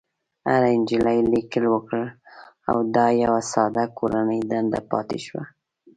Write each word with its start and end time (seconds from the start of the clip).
هرې 0.49 0.71
نجلۍ 0.81 1.19
ليکل 1.33 1.65
وکړل 1.73 2.07
او 2.69 2.77
دا 2.95 3.07
يوه 3.23 3.41
ساده 3.53 3.85
کورنۍ 3.97 4.39
دنده 4.51 4.79
پاتې 4.91 5.17
شوه. 5.25 5.43